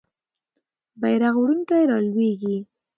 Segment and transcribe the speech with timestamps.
[1.01, 2.57] بیرغ وړونکی رالویږي.